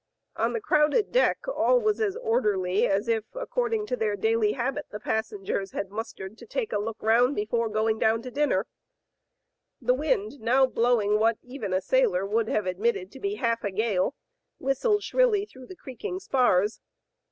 On 0.35 0.53
the 0.53 0.59
crowded 0.59 1.11
deck 1.11 1.47
all 1.47 1.79
was 1.79 2.01
as 2.01 2.15
orderly 2.17 2.87
as 2.87 3.07
if, 3.07 3.23
according 3.35 3.85
to 3.85 3.95
their 3.95 4.15
daily 4.15 4.53
habit, 4.53 4.87
the 4.89 4.99
passengers 4.99 5.73
had 5.73 5.91
mustered 5.91 6.39
to 6.39 6.47
take 6.47 6.73
a 6.73 6.79
look 6.79 6.97
round 7.03 7.35
before 7.35 7.69
going 7.69 7.99
down 7.99 8.23
to 8.23 8.31
dinner. 8.31 8.65
The 9.79 9.93
wind, 9.93 10.39
now 10.39 10.65
blowing 10.65 11.19
what 11.19 11.37
even 11.43 11.71
a 11.71 11.81
sailor 11.81 12.25
would 12.25 12.47
have 12.47 12.65
admitted 12.65 13.11
to 13.11 13.19
be 13.19 13.35
half 13.35 13.63
a 13.63 13.69
gale, 13.69 14.15
whistled 14.57 15.03
shrilly 15.03 15.45
through 15.45 15.67
the 15.67 15.75
creaking 15.75 16.19
spars. 16.19 16.81